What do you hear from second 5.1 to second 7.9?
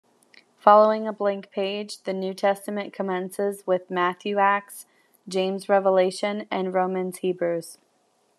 James-Revelation, and Romans-Hebrews.